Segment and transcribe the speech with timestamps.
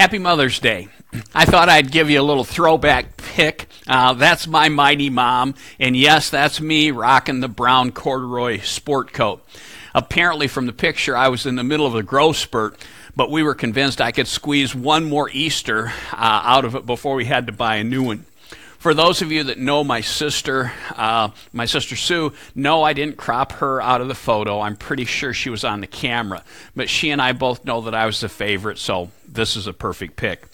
[0.00, 0.88] Happy Mother's Day.
[1.34, 3.66] I thought I'd give you a little throwback pick.
[3.86, 5.54] Uh, that's my mighty mom.
[5.78, 9.46] And yes, that's me rocking the brown corduroy sport coat.
[9.94, 12.82] Apparently, from the picture, I was in the middle of a growth spurt,
[13.14, 17.14] but we were convinced I could squeeze one more Easter uh, out of it before
[17.14, 18.24] we had to buy a new one.
[18.80, 23.18] For those of you that know my sister, uh, my sister Sue, no, I didn't
[23.18, 24.58] crop her out of the photo.
[24.58, 26.42] I'm pretty sure she was on the camera.
[26.74, 29.74] But she and I both know that I was the favorite, so this is a
[29.74, 30.46] perfect pick.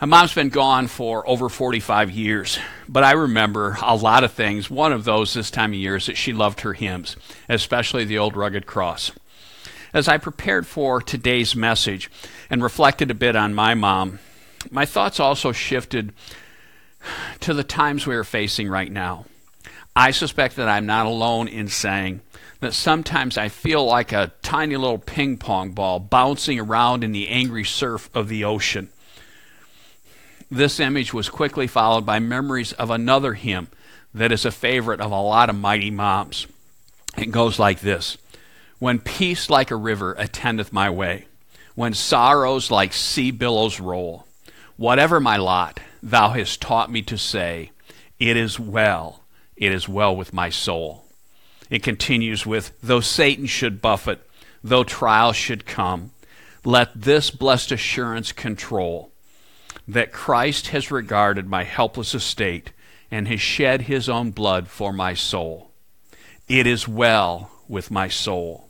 [0.00, 4.70] My mom's been gone for over 45 years, but I remember a lot of things.
[4.70, 7.16] One of those this time of year is that she loved her hymns,
[7.48, 9.10] especially the old rugged cross.
[9.92, 12.08] As I prepared for today's message
[12.50, 14.20] and reflected a bit on my mom,
[14.70, 16.12] my thoughts also shifted
[17.40, 19.26] to the times we are facing right now.
[19.94, 22.20] I suspect that I'm not alone in saying
[22.60, 27.28] that sometimes I feel like a tiny little ping pong ball bouncing around in the
[27.28, 28.90] angry surf of the ocean.
[30.50, 33.68] This image was quickly followed by memories of another hymn
[34.14, 36.46] that is a favorite of a lot of mighty moms.
[37.16, 38.16] It goes like this
[38.78, 41.26] When peace like a river attendeth my way,
[41.74, 44.26] when sorrows like sea billows roll,
[44.76, 47.70] whatever my lot, thou hast taught me to say,
[48.18, 49.24] It is well,
[49.56, 51.04] it is well with my soul.
[51.70, 54.20] It continues with, Though Satan should buffet,
[54.62, 56.12] though trials should come,
[56.64, 59.12] let this blessed assurance control
[59.86, 62.72] that Christ has regarded my helpless estate
[63.10, 65.70] and has shed his own blood for my soul.
[66.46, 68.68] It is well with my soul.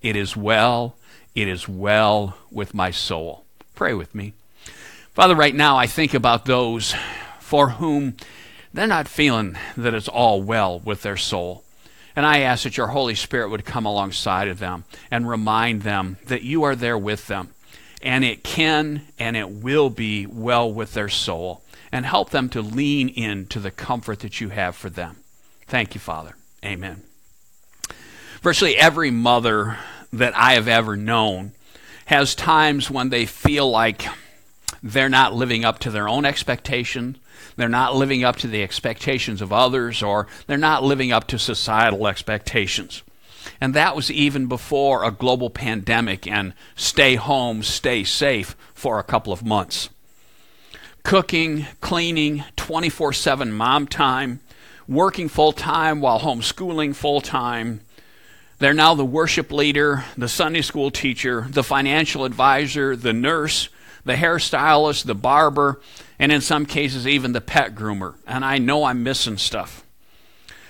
[0.00, 0.96] It is well,
[1.34, 3.44] it is well with my soul.
[3.74, 4.32] Pray with me.
[5.20, 6.94] Father, right now I think about those
[7.40, 8.16] for whom
[8.72, 11.62] they're not feeling that it's all well with their soul.
[12.16, 16.16] And I ask that your Holy Spirit would come alongside of them and remind them
[16.28, 17.50] that you are there with them.
[18.00, 21.64] And it can and it will be well with their soul.
[21.92, 25.16] And help them to lean into the comfort that you have for them.
[25.66, 26.34] Thank you, Father.
[26.64, 27.02] Amen.
[28.40, 29.76] Virtually every mother
[30.14, 31.52] that I have ever known
[32.06, 34.06] has times when they feel like
[34.82, 37.18] they're not living up to their own expectations.
[37.56, 41.38] They're not living up to the expectations of others, or they're not living up to
[41.38, 43.02] societal expectations.
[43.60, 49.04] And that was even before a global pandemic and stay home, stay safe for a
[49.04, 49.90] couple of months.
[51.02, 54.40] Cooking, cleaning, 24 7 mom time,
[54.86, 57.80] working full time while homeschooling full time.
[58.58, 63.70] They're now the worship leader, the Sunday school teacher, the financial advisor, the nurse,
[64.04, 65.80] the hairstylist, the barber,
[66.18, 68.14] and in some cases, even the pet groomer.
[68.26, 69.84] And I know I'm missing stuff.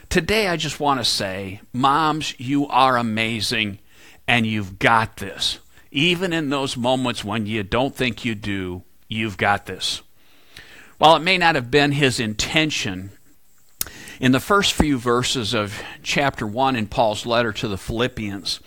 [0.08, 3.78] Today, I just want to say, moms, you are amazing,
[4.26, 5.58] and you've got this.
[5.92, 10.02] Even in those moments when you don't think you do, you've got this.
[10.98, 13.12] While it may not have been his intention,
[14.20, 18.60] in the first few verses of chapter 1 in Paul's letter to the Philippians,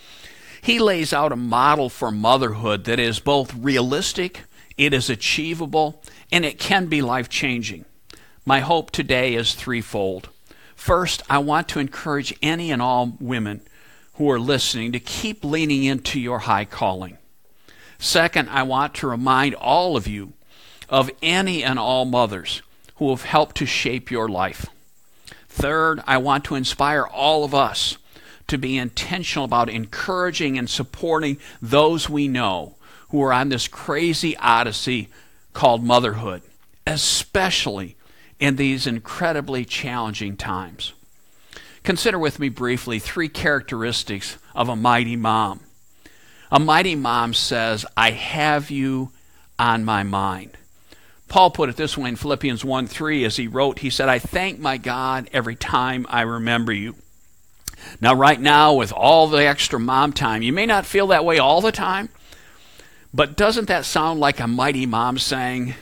[0.61, 4.41] he lays out a model for motherhood that is both realistic
[4.77, 6.01] it is achievable,
[6.31, 7.85] and it can be life changing.
[8.45, 10.29] My hope today is threefold.
[10.75, 13.61] First, I want to encourage any and all women
[14.15, 17.17] who are listening to keep leaning into your high calling.
[17.99, 20.33] Second, I want to remind all of you
[20.89, 22.61] of any and all mothers
[22.95, 24.65] who have helped to shape your life.
[25.47, 27.97] Third, I want to inspire all of us
[28.47, 32.75] to be intentional about encouraging and supporting those we know
[33.13, 35.07] who are on this crazy odyssey
[35.53, 36.41] called motherhood,
[36.87, 37.95] especially
[38.39, 40.93] in these incredibly challenging times.
[41.83, 45.59] Consider with me briefly three characteristics of a mighty mom.
[46.51, 49.11] A mighty mom says, I have you
[49.59, 50.57] on my mind.
[51.27, 54.17] Paul put it this way in Philippians 1 3 as he wrote, he said, I
[54.17, 56.95] thank my God every time I remember you.
[58.01, 61.37] Now, right now, with all the extra mom time, you may not feel that way
[61.37, 62.09] all the time,
[63.13, 65.75] but doesn't that sound like a mighty mom saying,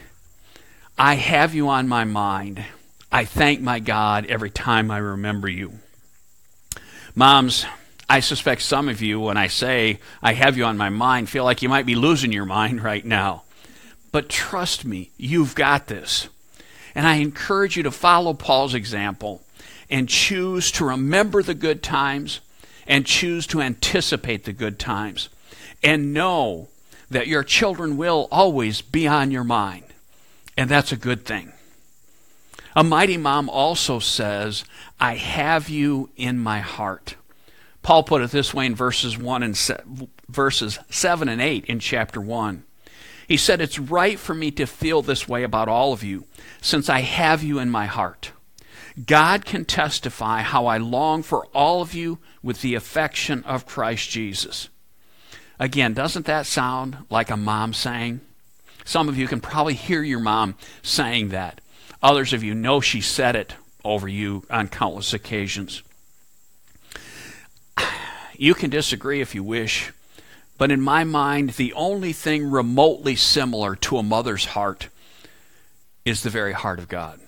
[0.97, 2.63] I have you on my mind.
[3.11, 5.79] I thank my God every time I remember you.
[7.15, 7.65] Moms,
[8.09, 11.45] I suspect some of you, when I say I have you on my mind, feel
[11.45, 13.43] like you might be losing your mind right now.
[14.11, 16.27] But trust me, you've got this.
[16.93, 19.41] And I encourage you to follow Paul's example
[19.89, 22.41] and choose to remember the good times
[22.85, 25.29] and choose to anticipate the good times.
[25.81, 26.67] And know
[27.11, 29.83] that your children will always be on your mind.
[30.57, 31.51] And that's a good thing.
[32.75, 34.63] A mighty mom also says,
[34.99, 37.15] I have you in my heart.
[37.81, 39.81] Paul put it this way in verses 1 and se-
[40.29, 42.63] verses 7 and 8 in chapter 1.
[43.27, 46.25] He said, It's right for me to feel this way about all of you,
[46.61, 48.31] since I have you in my heart.
[49.05, 54.09] God can testify how I long for all of you with the affection of Christ
[54.09, 54.69] Jesus.
[55.61, 58.21] Again, doesn't that sound like a mom saying?
[58.83, 61.61] Some of you can probably hear your mom saying that.
[62.01, 63.53] Others of you know she said it
[63.85, 65.83] over you on countless occasions.
[68.35, 69.91] You can disagree if you wish,
[70.57, 74.87] but in my mind, the only thing remotely similar to a mother's heart
[76.05, 77.19] is the very heart of God.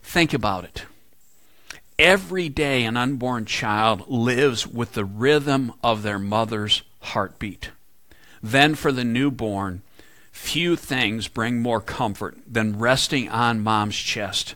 [0.00, 0.84] Think about it.
[1.98, 7.70] Every day, an unborn child lives with the rhythm of their mother's heartbeat.
[8.42, 9.82] Then, for the newborn,
[10.32, 14.54] few things bring more comfort than resting on mom's chest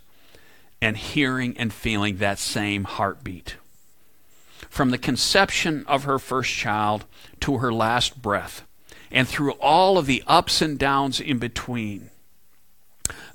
[0.81, 3.57] and hearing and feeling that same heartbeat.
[4.69, 7.05] From the conception of her first child
[7.41, 8.63] to her last breath,
[9.11, 12.11] and through all of the ups and downs in between,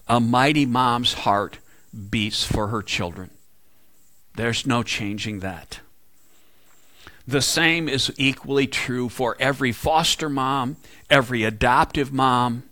[0.08, 1.60] a mighty mom's heart
[2.10, 3.32] beats for her children.
[4.36, 5.80] There's no changing that.
[7.28, 10.78] The same is equally true for every foster mom,
[11.10, 12.64] every adoptive mom,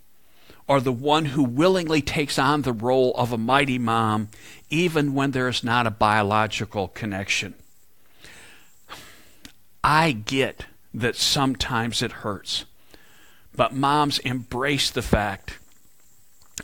[0.66, 4.28] or the one who willingly takes on the role of a mighty mom,
[4.68, 7.54] even when there is not a biological connection.
[9.82, 12.66] I get that sometimes it hurts,
[13.54, 15.58] but moms embrace the fact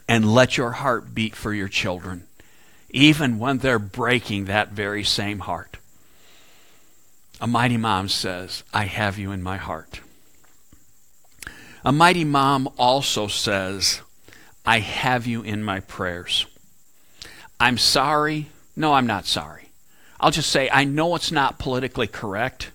[0.09, 2.27] and let your heart beat for your children,
[2.91, 5.76] even when they're breaking that very same heart.
[7.41, 10.01] A mighty mom says, I have you in my heart.
[11.85, 14.01] A mighty mom also says,
[14.65, 16.47] I have you in my prayers.
[17.61, 18.49] I'm sorry.
[18.75, 19.69] No, I'm not sorry.
[20.19, 22.71] I'll just say, I know it's not politically correct,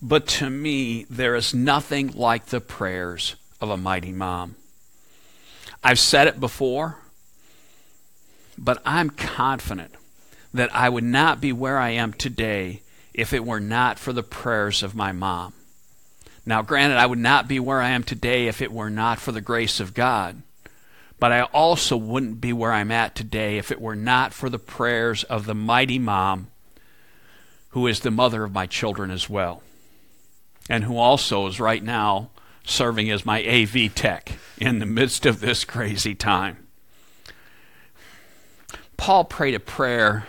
[0.00, 4.54] but to me, there is nothing like the prayers of a mighty mom.
[5.82, 6.98] I've said it before,
[8.56, 9.94] but I'm confident
[10.54, 12.82] that I would not be where I am today
[13.14, 15.52] if it were not for the prayers of my mom.
[16.44, 19.32] Now, granted, I would not be where I am today if it were not for
[19.32, 20.42] the grace of God,
[21.20, 24.58] but I also wouldn't be where I'm at today if it were not for the
[24.58, 26.48] prayers of the mighty mom
[27.70, 29.62] who is the mother of my children as well,
[30.68, 32.30] and who also is right now
[32.64, 36.56] serving as my AV tech in the midst of this crazy time.
[38.96, 40.26] Paul prayed a prayer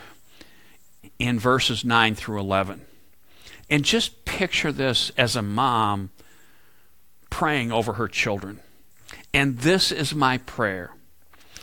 [1.20, 2.82] in verses 9 through 11.
[3.70, 6.10] And just picture this as a mom
[7.30, 8.60] praying over her children.
[9.34, 10.92] And this is my prayer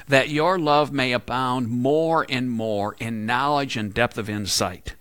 [0.08, 4.96] that your love may abound more and more in knowledge and depth of insight,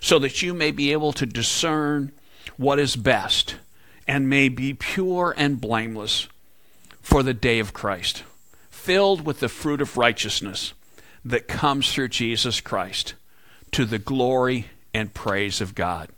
[0.00, 2.12] so that you may be able to discern
[2.56, 3.56] what is best
[4.06, 6.28] and may be pure and blameless
[7.00, 8.22] for the day of Christ,
[8.70, 10.72] filled with the fruit of righteousness
[11.24, 13.14] that comes through Jesus Christ
[13.74, 16.08] to the glory and praise of God.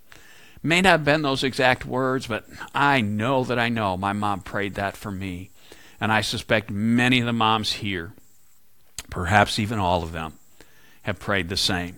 [0.62, 2.44] May not have been those exact words, but
[2.74, 5.48] I know that I know my mom prayed that for me.
[5.98, 8.12] And I suspect many of the moms here,
[9.08, 10.34] perhaps even all of them,
[11.04, 11.96] have prayed the same.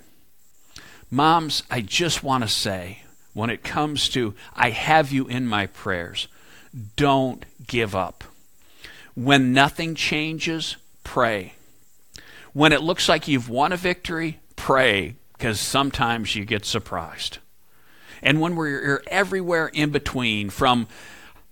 [1.10, 3.02] Moms, I just want to say,
[3.34, 6.28] when it comes to I have you in my prayers,
[6.94, 8.22] don't give up.
[9.14, 11.54] When nothing changes, pray.
[12.52, 17.38] When it looks like you've won a victory, pray because sometimes you get surprised.
[18.21, 20.88] And when we're everywhere in between, from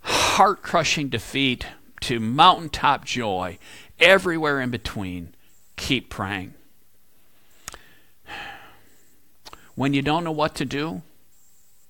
[0.01, 1.67] heart crushing defeat
[2.01, 3.59] to mountaintop joy,
[4.01, 5.35] everywhere in between,
[5.77, 6.55] keep praying.
[9.77, 11.03] When you don't know what to do,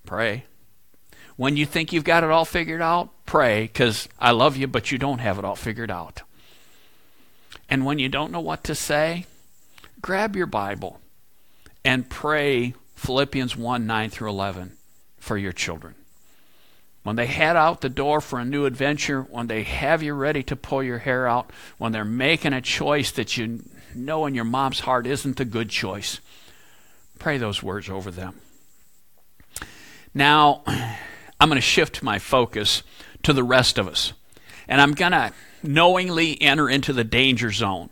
[0.05, 0.45] pray.
[1.35, 4.91] When you think you've got it all figured out, pray, because I love you, but
[4.91, 6.21] you don't have it all figured out.
[7.67, 9.25] And when you don't know what to say,
[9.99, 10.99] grab your Bible
[11.87, 14.75] and pray Philippians 1 9 through 11
[15.19, 15.95] for your children.
[17.03, 20.43] When they head out the door for a new adventure, when they have you ready
[20.43, 23.63] to pull your hair out, when they're making a choice that you
[23.95, 26.19] know in your mom's heart isn't the good choice,
[27.19, 28.35] pray those words over them.
[30.13, 32.83] Now, I'm going to shift my focus
[33.23, 34.11] to the rest of us.
[34.67, 35.31] And I'm going to
[35.63, 37.91] knowingly enter into the danger zone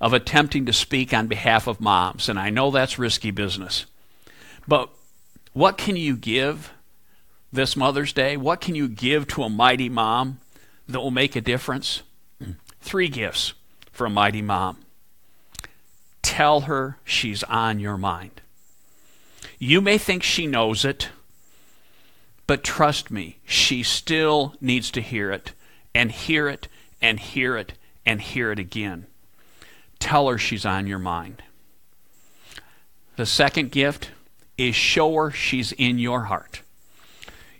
[0.00, 3.86] of attempting to speak on behalf of moms, and I know that's risky business.
[4.66, 4.90] But
[5.52, 6.72] what can you give
[7.52, 8.36] this Mother's Day?
[8.36, 10.40] What can you give to a mighty mom
[10.88, 12.02] that will make a difference?
[12.80, 13.54] Three gifts
[13.92, 14.78] for a mighty mom.
[16.22, 18.40] Tell her she's on your mind.
[19.58, 21.10] You may think she knows it,
[22.46, 25.52] but trust me, she still needs to hear it,
[25.94, 26.68] and hear it
[27.00, 27.74] and hear it
[28.04, 29.06] and hear it again.
[30.04, 31.42] Tell her she's on your mind.
[33.16, 34.10] The second gift
[34.58, 36.60] is show her she's in your heart.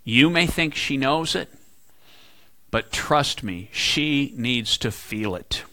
[0.03, 1.49] You may think she knows it,
[2.69, 5.63] but trust me, she needs to feel it.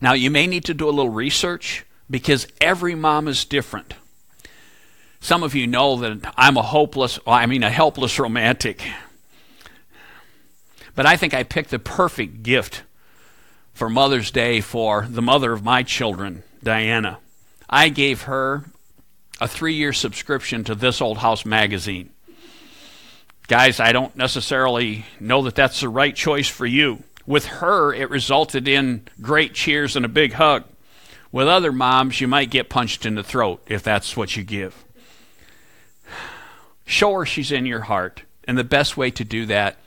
[0.00, 3.92] Now, you may need to do a little research because every mom is different.
[5.20, 8.82] Some of you know that I'm a hopeless, I mean, a helpless romantic.
[10.94, 12.82] But I think I picked the perfect gift
[13.72, 17.18] for Mother's Day for the mother of my children, Diana.
[17.68, 18.64] I gave her
[19.40, 22.10] a three year subscription to This Old House magazine.
[23.48, 27.02] Guys, I don't necessarily know that that's the right choice for you.
[27.26, 30.64] With her, it resulted in great cheers and a big hug.
[31.30, 34.84] With other moms, you might get punched in the throat if that's what you give.
[36.84, 38.22] Show her she's in your heart.
[38.44, 39.78] And the best way to do that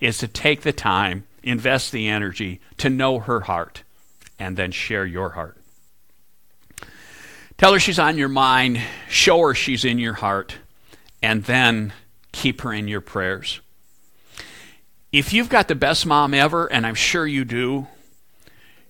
[0.00, 3.84] is to take the time, invest the energy to know her heart,
[4.38, 5.56] and then share your heart.
[7.56, 10.56] Tell her she's on your mind, show her she's in your heart,
[11.22, 11.92] and then
[12.32, 13.60] keep her in your prayers.
[15.12, 17.86] If you've got the best mom ever, and I'm sure you do,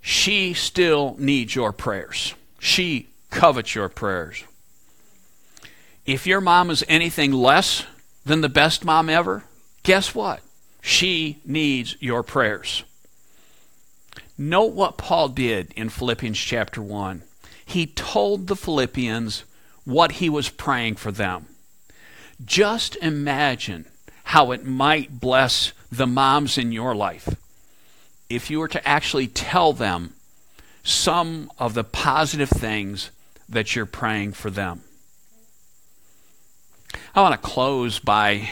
[0.01, 2.35] she still needs your prayers.
[2.59, 4.45] She covets your prayers.
[6.07, 7.85] If your mom is anything less
[8.25, 9.45] than the best mom ever,
[9.83, 10.41] guess what?
[10.87, 12.85] She needs your prayers.
[14.37, 17.23] Note what Paul did in Philippians chapter 1.
[17.65, 19.45] He told the Philippians
[19.87, 21.47] what he was praying for them.
[22.45, 23.87] Just imagine
[24.25, 27.35] how it might bless the moms in your life
[28.29, 30.13] if you were to actually tell them
[30.83, 33.11] some of the positive things
[33.49, 34.83] that you're praying for them.
[37.15, 38.51] I want to close by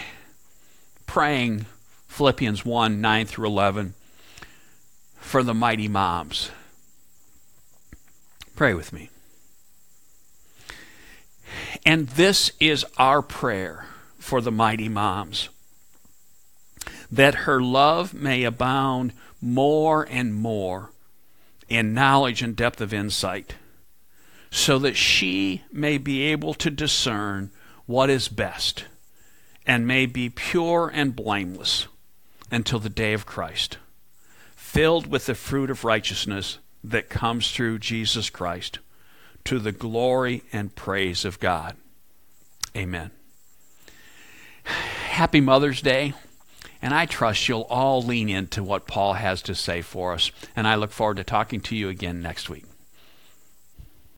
[1.05, 1.67] praying
[2.13, 3.95] Philippians 1 9 through 11
[5.17, 6.51] for the mighty moms.
[8.55, 9.09] Pray with me.
[11.87, 13.87] And this is our prayer
[14.19, 15.49] for the mighty moms
[17.11, 20.91] that her love may abound more and more
[21.71, 23.55] in knowledge and depth of insight,
[24.51, 27.51] so that she may be able to discern
[27.87, 28.85] what is best
[29.65, 31.87] and may be pure and blameless
[32.53, 33.79] until the day of Christ,
[34.55, 38.79] filled with the fruit of righteousness that comes through Jesus Christ,
[39.45, 41.77] to the glory and praise of God.
[42.77, 43.11] Amen.
[44.65, 46.15] Happy Mother's Day.
[46.81, 50.33] And I trust you'll all lean into what Paul has to say for us.
[50.57, 52.65] And I look forward to talking to you again next week.